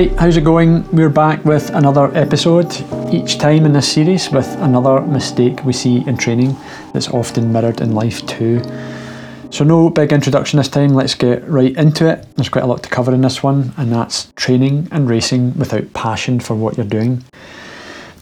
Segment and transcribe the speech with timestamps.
[0.00, 0.90] Hi, how's it going?
[0.92, 2.72] We're back with another episode,
[3.12, 6.56] each time in this series with another mistake we see in training
[6.94, 8.62] that's often mirrored in life too.
[9.50, 12.26] So, no big introduction this time, let's get right into it.
[12.34, 15.92] There's quite a lot to cover in this one, and that's training and racing without
[15.92, 17.22] passion for what you're doing.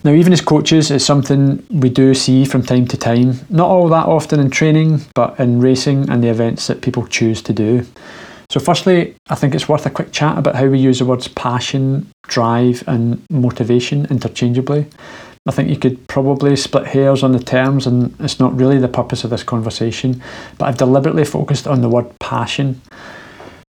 [0.02, 3.88] Now, even as coaches, it's something we do see from time to time, not all
[3.90, 7.86] that often in training, but in racing and the events that people choose to do.
[8.50, 11.28] So, firstly, I think it's worth a quick chat about how we use the words
[11.28, 14.86] passion, drive, and motivation interchangeably.
[15.46, 18.88] I think you could probably split hairs on the terms, and it's not really the
[18.88, 20.22] purpose of this conversation,
[20.56, 22.80] but I've deliberately focused on the word passion.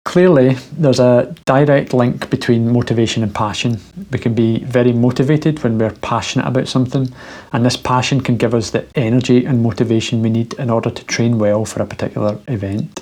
[0.04, 3.80] Clearly, there's a direct link between motivation and passion.
[4.12, 7.10] We can be very motivated when we're passionate about something,
[7.54, 11.04] and this passion can give us the energy and motivation we need in order to
[11.06, 13.00] train well for a particular event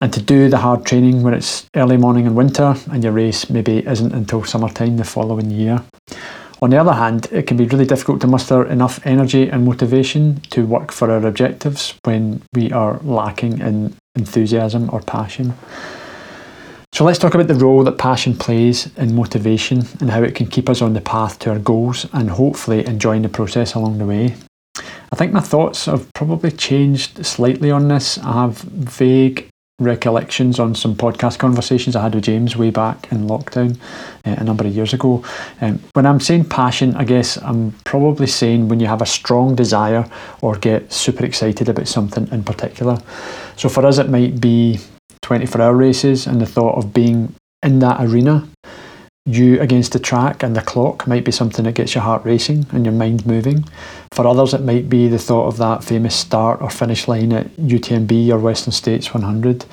[0.00, 3.50] and to do the hard training when it's early morning in winter and your race
[3.50, 5.82] maybe isn't until summertime the following year.
[6.60, 10.40] On the other hand, it can be really difficult to muster enough energy and motivation
[10.50, 15.54] to work for our objectives when we are lacking in enthusiasm or passion.
[16.92, 20.46] So let's talk about the role that passion plays in motivation and how it can
[20.46, 24.06] keep us on the path to our goals and hopefully enjoying the process along the
[24.06, 24.34] way.
[25.12, 28.18] I think my thoughts have probably changed slightly on this.
[28.18, 29.48] I have vague
[29.80, 33.78] recollections on some podcast conversations I had with James way back in lockdown
[34.26, 35.24] uh, a number of years ago.
[35.60, 39.54] Um, when I'm saying passion, I guess I'm probably saying when you have a strong
[39.54, 40.04] desire
[40.40, 42.98] or get super excited about something in particular.
[43.56, 44.80] So for us, it might be
[45.22, 48.48] 24 hour races and the thought of being in that arena
[49.28, 52.66] you against the track and the clock might be something that gets your heart racing
[52.72, 53.64] and your mind moving.
[54.12, 57.46] For others, it might be the thought of that famous start or finish line at
[57.56, 59.64] UTMB or Western States 100.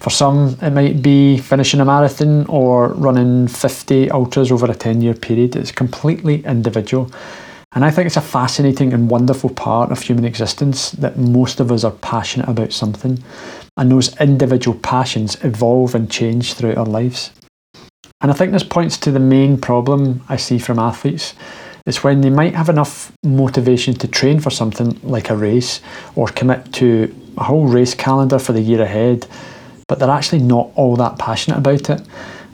[0.00, 5.02] For some, it might be finishing a marathon or running 50 ultras over a 10
[5.02, 5.56] year period.
[5.56, 7.10] It's completely individual.
[7.72, 11.70] And I think it's a fascinating and wonderful part of human existence that most of
[11.70, 13.22] us are passionate about something.
[13.76, 17.30] And those individual passions evolve and change throughout our lives.
[18.20, 21.34] And I think this points to the main problem I see from athletes.
[21.86, 25.80] It's when they might have enough motivation to train for something like a race
[26.14, 29.26] or commit to a whole race calendar for the year ahead,
[29.88, 32.02] but they're actually not all that passionate about it.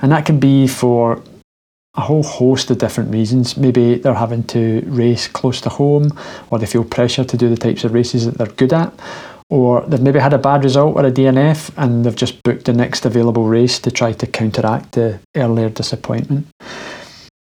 [0.00, 1.22] And that can be for
[1.94, 3.56] a whole host of different reasons.
[3.56, 6.16] Maybe they're having to race close to home,
[6.50, 8.93] or they feel pressure to do the types of races that they're good at,
[9.51, 12.73] or they've maybe had a bad result or a DNF and they've just booked the
[12.73, 16.47] next available race to try to counteract the earlier disappointment.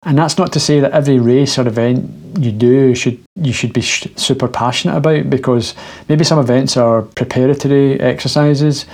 [0.04, 3.72] And that's not to say that every race or event you do should you should
[3.72, 5.74] be sh- super passionate about because
[6.08, 8.84] maybe some events are preparatory exercises,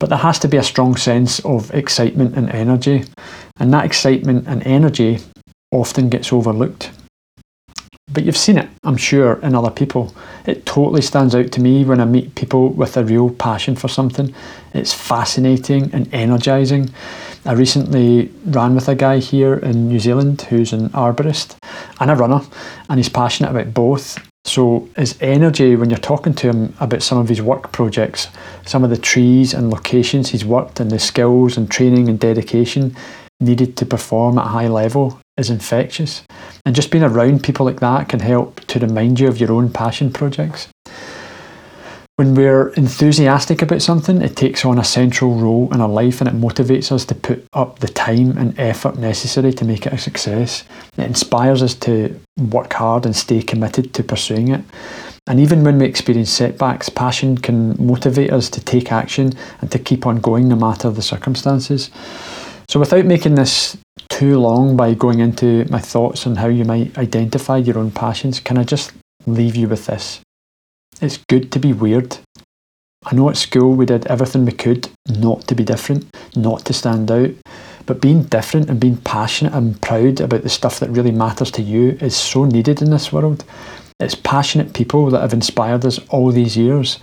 [0.00, 3.04] but there has to be a strong sense of excitement and energy,
[3.60, 5.20] and that excitement and energy
[5.70, 6.90] often gets overlooked.
[8.18, 10.12] But you've seen it, I'm sure, in other people.
[10.44, 13.86] It totally stands out to me when I meet people with a real passion for
[13.86, 14.34] something.
[14.74, 16.90] It's fascinating and energising.
[17.44, 21.58] I recently ran with a guy here in New Zealand who's an arborist
[22.00, 22.40] and a runner,
[22.90, 24.18] and he's passionate about both.
[24.44, 28.26] So his energy when you're talking to him about some of his work projects,
[28.66, 32.96] some of the trees and locations he's worked, and the skills and training and dedication
[33.40, 36.24] needed to perform at a high level is infectious.
[36.68, 39.72] And just being around people like that can help to remind you of your own
[39.72, 40.68] passion projects.
[42.16, 46.28] When we're enthusiastic about something, it takes on a central role in our life and
[46.28, 49.96] it motivates us to put up the time and effort necessary to make it a
[49.96, 50.64] success.
[50.98, 54.62] It inspires us to work hard and stay committed to pursuing it.
[55.26, 59.32] And even when we experience setbacks, passion can motivate us to take action
[59.62, 61.88] and to keep on going no matter the circumstances.
[62.68, 63.78] So, without making this
[64.10, 68.40] too long by going into my thoughts on how you might identify your own passions,
[68.40, 68.92] can I just
[69.26, 70.20] leave you with this?
[71.00, 72.18] It's good to be weird.
[73.06, 76.74] I know at school we did everything we could not to be different, not to
[76.74, 77.30] stand out,
[77.86, 81.62] but being different and being passionate and proud about the stuff that really matters to
[81.62, 83.44] you is so needed in this world.
[83.98, 86.98] It's passionate people that have inspired us all these years.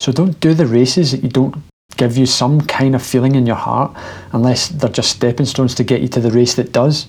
[0.00, 1.54] So don't do the races that you don't
[1.96, 3.96] give you some kind of feeling in your heart
[4.32, 7.06] unless they're just stepping stones to get you to the race that does.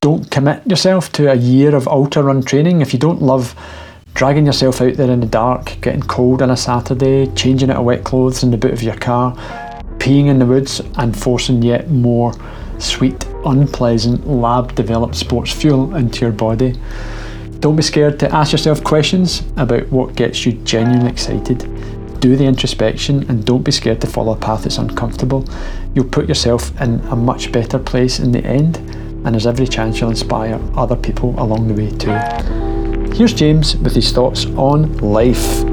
[0.00, 3.54] Don't commit yourself to a year of ultra run training if you don't love
[4.14, 7.84] dragging yourself out there in the dark, getting cold on a Saturday, changing out of
[7.84, 9.34] wet clothes in the boot of your car,
[9.98, 12.32] peeing in the woods, and forcing yet more
[12.78, 16.78] sweet, unpleasant, lab developed sports fuel into your body.
[17.58, 21.62] Don't be scared to ask yourself questions about what gets you genuinely excited
[22.24, 25.46] do the introspection and don't be scared to follow a path that's uncomfortable.
[25.94, 30.00] You'll put yourself in a much better place in the end, and there's every chance
[30.00, 32.12] you'll inspire other people along the way too.
[33.14, 35.64] Here's James with his thoughts on life.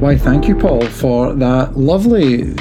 [0.00, 2.56] Why, thank you, Paul, for that lovely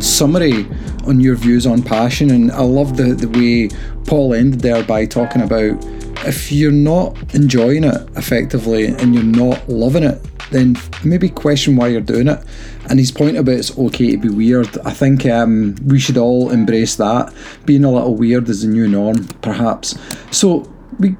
[0.00, 0.66] summary
[1.06, 2.30] on your views on passion.
[2.30, 3.68] And I love the, the way
[4.06, 5.84] Paul ended there by talking about
[6.26, 10.20] if you're not enjoying it effectively and you're not loving it,
[10.50, 12.42] then maybe question why you're doing it.
[12.88, 16.50] And his point about it's okay to be weird, I think um, we should all
[16.50, 17.32] embrace that.
[17.64, 19.98] Being a little weird is a new norm, perhaps.
[20.30, 21.16] So we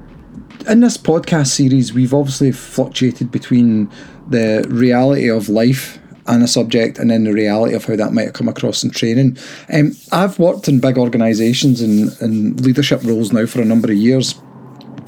[0.67, 3.91] in this podcast series, we've obviously fluctuated between
[4.27, 8.33] the reality of life and a subject and then the reality of how that might
[8.33, 9.37] come across in training.
[9.71, 13.97] Um, I've worked in big organisations and, and leadership roles now for a number of
[13.97, 14.35] years.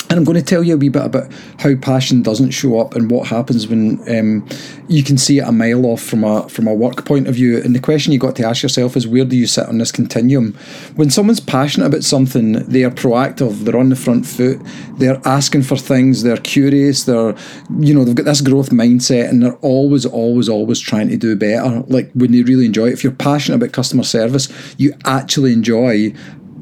[0.09, 2.95] And I'm going to tell you a wee bit about how passion doesn't show up
[2.95, 4.48] and what happens when um,
[4.88, 7.62] you can see it a mile off from a from a work point of view.
[7.62, 9.92] And the question you got to ask yourself is where do you sit on this
[9.92, 10.54] continuum?
[10.95, 13.65] When someone's passionate about something, they are proactive.
[13.65, 14.62] They're on the front foot.
[14.98, 16.24] They're asking for things.
[16.24, 17.03] They're curious.
[17.03, 17.36] They're
[17.77, 21.36] you know they've got this growth mindset and they're always always always trying to do
[21.36, 21.83] better.
[21.88, 22.94] Like when they really enjoy it.
[22.94, 26.13] If you're passionate about customer service, you actually enjoy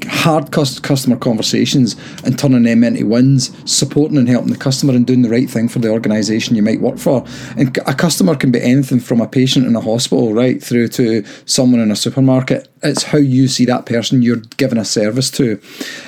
[0.04, 5.22] hard customer conversations and turning them into wins, supporting and helping the customer and doing
[5.22, 7.24] the right thing for the organisation you might work for.
[7.56, 11.24] And a customer can be anything from a patient in a hospital right through to
[11.44, 12.68] someone in a supermarket.
[12.82, 15.60] It's how you see that person you're giving a service to.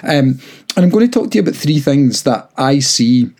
[0.02, 0.40] Um,
[0.76, 3.30] and I'm going to talk to you about three things that I see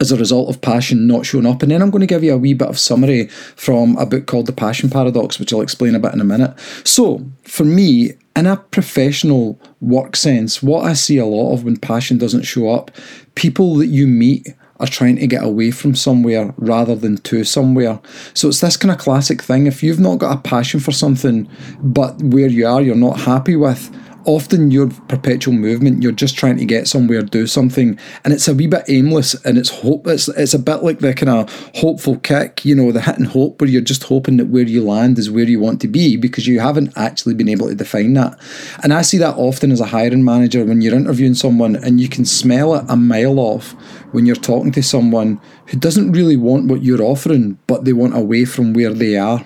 [0.00, 1.62] as a result of passion not showing up.
[1.62, 4.26] And then I'm going to give you a wee bit of summary from a book
[4.26, 6.58] called The Passion Paradox, which I'll explain a bit in a minute.
[6.84, 11.76] So, for me, in a professional work sense, what I see a lot of when
[11.76, 12.90] passion doesn't show up,
[13.34, 14.48] people that you meet
[14.80, 18.00] are trying to get away from somewhere rather than to somewhere.
[18.34, 19.66] So it's this kind of classic thing.
[19.66, 21.48] If you've not got a passion for something,
[21.80, 23.90] but where you are, you're not happy with,
[24.24, 28.54] often your perpetual movement, you're just trying to get somewhere, do something, and it's a
[28.54, 30.06] wee bit aimless and it's hope.
[30.06, 33.26] It's it's a bit like the kind of hopeful kick, you know, the hit and
[33.26, 36.16] hope, where you're just hoping that where you land is where you want to be
[36.16, 38.38] because you haven't actually been able to define that.
[38.82, 42.08] And I see that often as a hiring manager when you're interviewing someone and you
[42.08, 43.72] can smell it a mile off
[44.12, 48.16] when you're talking to someone who doesn't really want what you're offering, but they want
[48.16, 49.44] away from where they are.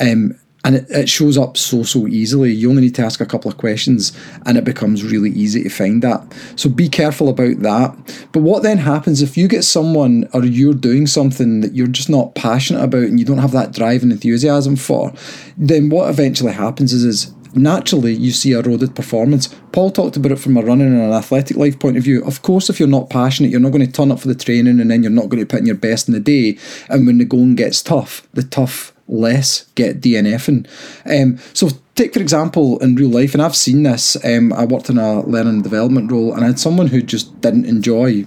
[0.00, 3.26] Um, and it, it shows up so so easily you only need to ask a
[3.26, 4.12] couple of questions
[4.46, 6.22] and it becomes really easy to find that
[6.56, 7.94] so be careful about that
[8.32, 12.10] but what then happens if you get someone or you're doing something that you're just
[12.10, 15.12] not passionate about and you don't have that drive and enthusiasm for
[15.56, 19.48] then what eventually happens is, is naturally you see eroded performance.
[19.72, 22.24] Paul talked about it from a running and an athletic life point of view.
[22.24, 24.80] Of course, if you're not passionate, you're not going to turn up for the training
[24.80, 26.58] and then you're not going to put in your best in the day.
[26.88, 30.66] And when the going gets tough, the tough less get DNFing.
[31.06, 34.16] Um, so take for example in real life, and I've seen this.
[34.24, 37.66] Um, I worked in a learning development role, and I had someone who just didn't
[37.66, 38.26] enjoy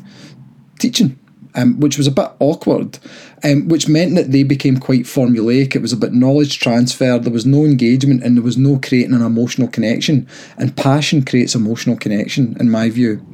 [0.79, 1.19] teaching.
[1.55, 2.99] Um, which was a bit awkward,
[3.43, 5.75] um, which meant that they became quite formulaic.
[5.75, 9.15] It was a bit knowledge transfer, there was no engagement, and there was no creating
[9.15, 10.27] an emotional connection.
[10.59, 13.25] And passion creates emotional connection, in my view.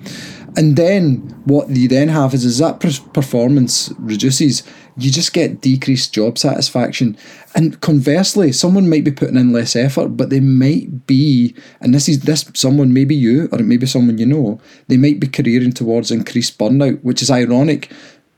[0.55, 2.79] And then what you then have is as that
[3.13, 4.63] performance reduces,
[4.98, 7.17] you just get decreased job satisfaction.
[7.55, 12.07] And conversely, someone might be putting in less effort, but they might be, and this
[12.07, 15.27] is this someone maybe you or it may be someone you know, they might be
[15.27, 17.91] careering towards increased burnout, which is ironic.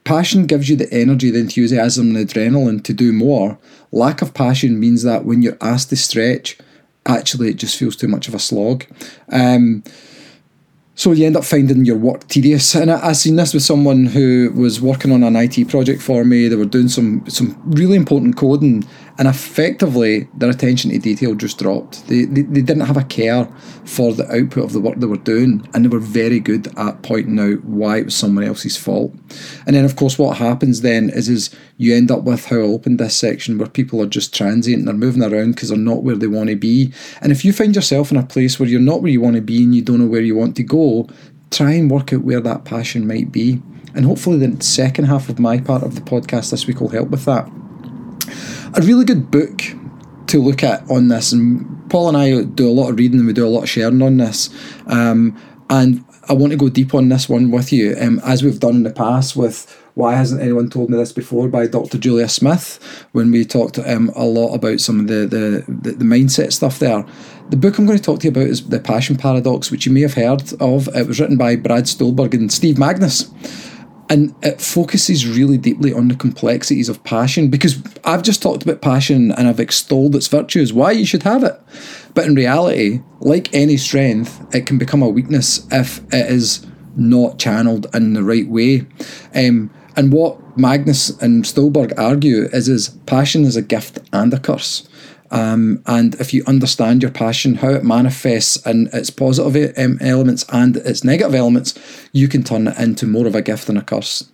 [0.05, 3.57] Passion gives you the energy, the enthusiasm, and the adrenaline to do more.
[3.91, 6.57] Lack of passion means that when you're asked to stretch,
[7.05, 8.86] actually it just feels too much of a slog.
[9.31, 9.84] Um,
[10.95, 12.73] so you end up finding your work tedious.
[12.73, 16.23] And I, I seen this with someone who was working on an IT project for
[16.23, 16.47] me.
[16.47, 18.85] They were doing some some really important coding,
[19.17, 22.07] and effectively their attention to detail just dropped.
[22.07, 23.45] They, they, they didn't have a care
[23.86, 27.01] for the output of the work they were doing, and they were very good at
[27.01, 29.13] pointing out why it was someone else's fault.
[29.65, 32.62] And then, of course, what happens then is is you end up with how I
[32.62, 36.03] opened this section where people are just transient and they're moving around because they're not
[36.03, 36.91] where they want to be.
[37.22, 39.41] And if you find yourself in a place where you're not where you want to
[39.41, 41.07] be and you don't know where you want to go,
[41.51, 43.62] try and work out where that passion might be.
[43.93, 47.10] And hopefully, the second half of my part of the podcast this week will help
[47.10, 47.50] with that
[48.74, 49.62] a really good book
[50.27, 51.31] to look at on this.
[51.31, 53.69] And Paul and I do a lot of reading and we do a lot of
[53.69, 54.50] sharing on this.
[54.88, 58.60] Um, and I want to go deep on this one with you, um, as we've
[58.60, 61.98] done in the past with Why Hasn't Anyone Told Me This Before by Dr.
[61.98, 66.05] Julia Smith, when we talked um, a lot about some of the, the, the, the
[66.05, 67.05] mindset stuff there.
[67.50, 69.91] The book I'm going to talk to you about is The Passion Paradox, which you
[69.91, 70.88] may have heard of.
[70.95, 73.31] It was written by Brad Stulberg and Steve Magness
[74.09, 78.81] and it focuses really deeply on the complexities of passion because I've just talked about
[78.81, 81.59] passion and I've extolled its virtues, why you should have it.
[82.13, 87.39] But in reality, like any strength, it can become a weakness if it is not
[87.39, 88.85] channeled in the right way.
[89.33, 94.39] Um, and what Magness and Stulberg argue is, is passion is a gift and a
[94.39, 94.88] curse.
[95.32, 100.77] Um, and if you understand your passion, how it manifests in its positive elements and
[100.77, 101.74] its negative elements,
[102.12, 104.29] you can turn it into more of a gift than a curse.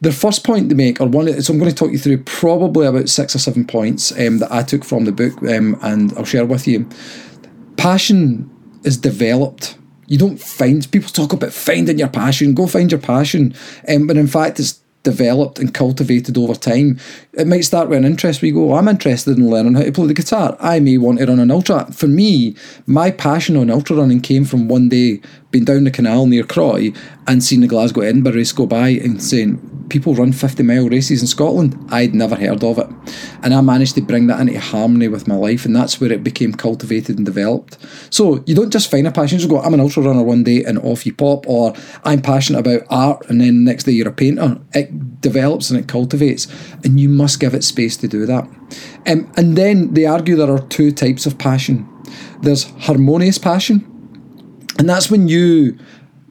[0.00, 2.86] The first point to make, or one, so I'm going to talk you through probably
[2.86, 6.24] about six or seven points um, that I took from the book, um, and I'll
[6.24, 6.88] share with you.
[7.76, 8.48] Passion
[8.84, 9.76] is developed.
[10.06, 12.54] You don't find people talk about finding your passion.
[12.54, 13.54] Go find your passion,
[13.88, 16.98] um, but in fact, it's developed and cultivated over time.
[17.32, 19.82] It might start with an interest where you go, oh, I'm interested in learning how
[19.82, 20.56] to play the guitar.
[20.60, 21.90] I may want to run an ultra.
[21.92, 26.26] For me, my passion on ultra running came from one day being down the canal
[26.26, 26.92] near Croy
[27.26, 31.20] and seeing the Glasgow Edinburgh race go by and saying, people run 50 mile races
[31.20, 31.78] in Scotland.
[31.90, 32.88] I'd never heard of it.
[33.42, 36.22] And I managed to bring that into harmony with my life, and that's where it
[36.22, 37.78] became cultivated and developed.
[38.10, 40.44] So you don't just find a passion, you just go, I'm an ultra runner one
[40.44, 41.74] day and off you pop, or
[42.04, 44.58] I'm passionate about art, and then the next day you're a painter.
[44.74, 44.87] It
[45.20, 46.46] develops and it cultivates,
[46.84, 48.44] and you must give it space to do that.
[49.06, 51.88] Um, and then they argue there are two types of passion
[52.42, 53.84] there's harmonious passion,
[54.78, 55.78] and that's when you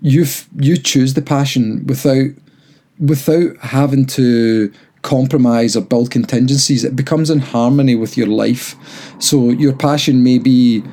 [0.01, 2.31] you you choose the passion without
[2.99, 4.71] without having to
[5.01, 8.75] compromise or build contingencies, it becomes in harmony with your life.
[9.19, 10.83] So your passion may be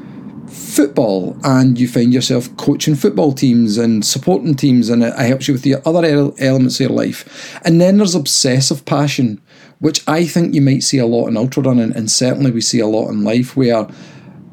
[0.55, 5.55] football and you find yourself coaching football teams and supporting teams and it helps you
[5.55, 6.05] with the other
[6.39, 7.59] elements of your life.
[7.65, 9.43] And then there's obsessive passion,
[9.81, 12.81] which I think you might see a lot in ultra running and certainly we see
[12.81, 13.89] a lot in life where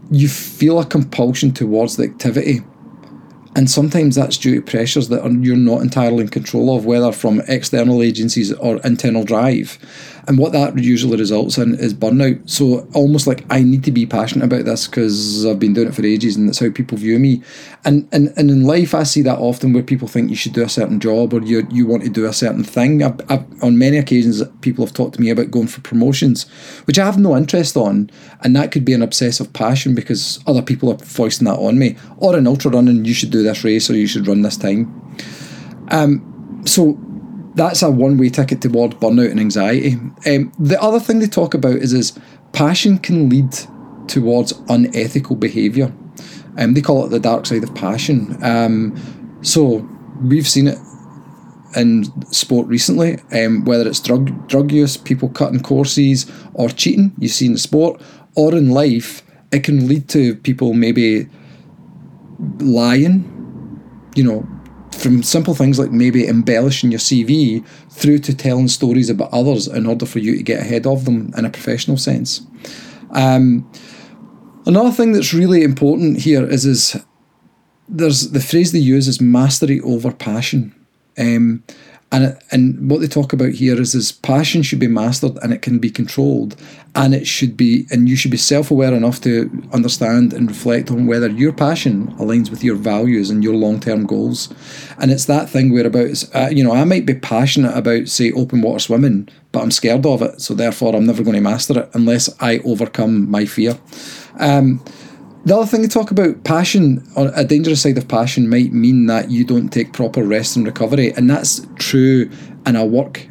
[0.09, 2.61] you feel a compulsion towards the activity
[3.55, 7.11] and sometimes that's due to pressures that are, you're not entirely in control of, whether
[7.11, 9.77] from external agencies or internal drive.
[10.27, 12.47] And what that usually results in is burnout.
[12.49, 15.95] So almost like I need to be passionate about this because I've been doing it
[15.95, 17.41] for ages and that's how people view me.
[17.83, 20.63] And, and and in life, I see that often where people think you should do
[20.63, 23.01] a certain job or you you want to do a certain thing.
[23.01, 26.47] I've, I've, on many occasions, people have talked to me about going for promotions,
[26.85, 30.61] which I have no interest on, and that could be an obsessive passion because other
[30.61, 31.97] people are foisting that on me.
[32.17, 34.93] Or in ultra running, you should do this race or you should run this time.
[35.89, 36.97] Um, so
[37.55, 39.95] that's a one way ticket toward burnout and anxiety.
[40.25, 42.17] Um, the other thing they talk about is is
[42.53, 43.53] passion can lead
[44.07, 45.93] towards unethical behaviour.
[46.57, 48.37] Um, they call it the dark side of passion.
[48.43, 49.87] Um, so
[50.21, 50.77] we've seen it
[51.75, 57.13] in sport recently, um, whether it's drug drug use, people cutting courses, or cheating.
[57.17, 58.01] You see in sport
[58.35, 61.27] or in life, it can lead to people maybe
[62.59, 63.27] lying.
[64.15, 64.47] You know,
[64.91, 69.85] from simple things like maybe embellishing your CV through to telling stories about others in
[69.85, 72.41] order for you to get ahead of them in a professional sense.
[73.11, 73.69] Um,
[74.65, 76.97] another thing that's really important here is is
[77.87, 80.73] there's the phrase they use is mastery over passion.
[81.17, 81.63] Um,
[82.11, 85.61] and and what they talk about here is is passion should be mastered and it
[85.61, 86.55] can be controlled
[86.93, 91.07] and it should be and you should be self-aware enough to understand and reflect on
[91.07, 94.53] whether your passion aligns with your values and your long-term goals.
[94.99, 98.31] And it's that thing where about uh, you know I might be passionate about say
[98.33, 101.79] open water swimming but I'm scared of it so therefore I'm never going to master
[101.79, 103.77] it unless I overcome my fear.
[104.37, 104.83] Um,
[105.45, 109.07] the other thing to talk about passion, or a dangerous side of passion, might mean
[109.07, 112.29] that you don't take proper rest and recovery, and that's true
[112.65, 113.27] in a work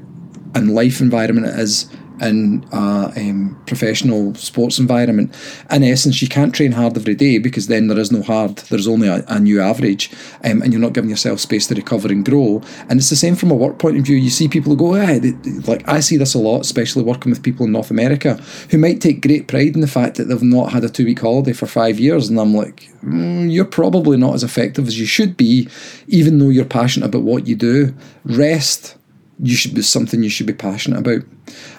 [0.54, 1.46] and life environment.
[1.46, 5.34] Is in a um, professional sports environment.
[5.70, 8.88] In essence, you can't train hard every day because then there is no hard, there's
[8.88, 10.10] only a, a new average,
[10.44, 12.62] um, and you're not giving yourself space to recover and grow.
[12.88, 14.16] And it's the same from a work point of view.
[14.16, 17.42] You see people go, hey, they, like I see this a lot, especially working with
[17.42, 18.34] people in North America
[18.70, 21.20] who might take great pride in the fact that they've not had a two week
[21.20, 22.28] holiday for five years.
[22.28, 25.68] And I'm like, mm, you're probably not as effective as you should be,
[26.08, 27.94] even though you're passionate about what you do.
[28.24, 28.96] Rest
[29.42, 31.22] you should be something you should be passionate about.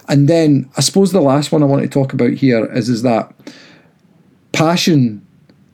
[0.08, 3.03] And then I suppose the last one I want to talk about here is is
[3.03, 3.34] that
[4.51, 5.25] passion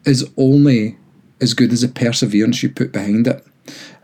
[0.05, 0.97] is only
[1.41, 3.45] as good as the perseverance you put behind it.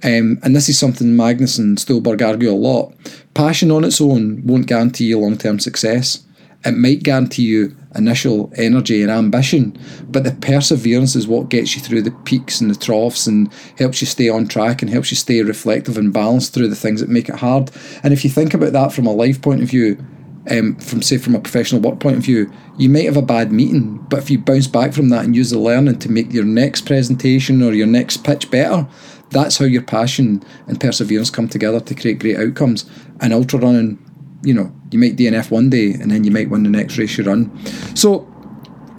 [0.03, 2.93] Um, and this is something Magness and Stulberg argue a lot.
[3.33, 6.23] Passion on its own won't guarantee you long term success.
[6.65, 9.77] It might guarantee you initial energy and ambition,
[10.09, 14.01] but the perseverance is what gets you through the peaks and the troughs and helps
[14.01, 17.09] you stay on track and helps you stay reflective and balanced through the things that
[17.09, 17.71] make it hard.
[18.03, 20.03] And if you think about that from a life point of view,
[20.49, 23.51] um, from say from a professional work point of view, you might have a bad
[23.51, 26.43] meeting, but if you bounce back from that and use the learning to make your
[26.43, 28.87] next presentation or your next pitch better,
[29.29, 32.89] that's how your passion and perseverance come together to create great outcomes.
[33.19, 34.02] And ultra running,
[34.43, 37.17] you know, you might DNF one day and then you might win the next race
[37.17, 37.51] you run.
[37.95, 38.27] So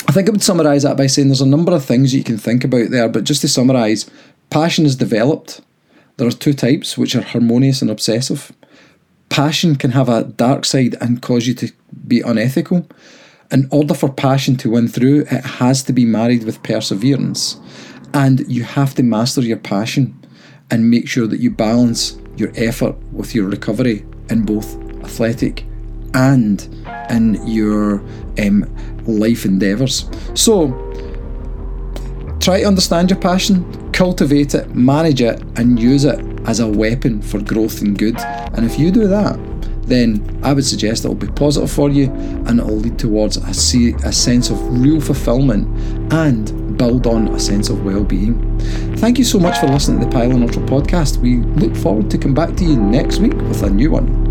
[0.08, 2.38] I think I would summarise that by saying there's a number of things you can
[2.38, 4.10] think about there, but just to summarise,
[4.50, 5.60] passion is developed.
[6.16, 8.52] There are two types, which are harmonious and obsessive.
[9.28, 11.72] Passion can have a dark side and cause you to
[12.06, 12.86] be unethical.
[13.50, 17.58] In order for passion to win through, it has to be married with perseverance.
[18.12, 20.24] And you have to master your passion
[20.70, 25.64] and make sure that you balance your effort with your recovery in both athletic
[26.14, 26.62] and
[27.10, 28.02] in your
[28.38, 28.64] um,
[29.06, 30.08] life endeavours.
[30.34, 30.68] So,
[32.40, 37.22] try to understand your passion, cultivate it, manage it, and use it as a weapon
[37.22, 38.18] for growth and good.
[38.18, 39.38] And if you do that,
[39.82, 42.10] then I would suggest it will be positive for you
[42.46, 45.66] and it will lead towards a, se- a sense of real fulfillment
[46.12, 48.58] and build on a sense of well-being.
[48.96, 51.18] Thank you so much for listening to the Pyllon Ultra podcast.
[51.18, 54.23] We look forward to come back to you next week with a new one.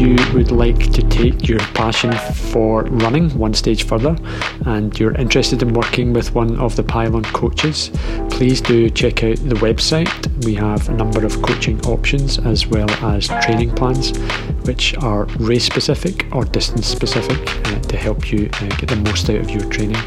[0.00, 2.10] You would like to take your passion
[2.50, 4.16] for running one stage further
[4.64, 7.90] and you're interested in working with one of the Pyllon coaches,
[8.30, 10.10] please do check out the website.
[10.46, 14.16] We have a number of coaching options as well as training plans,
[14.66, 19.28] which are race specific or distance specific uh, to help you uh, get the most
[19.28, 20.00] out of your training.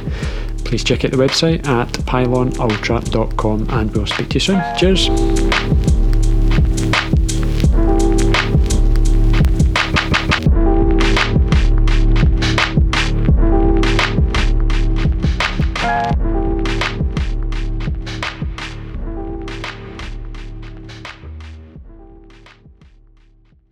[0.66, 4.64] Please check out the website at pyllonultra.com and we'll speak to you soon.
[4.76, 5.43] Cheers.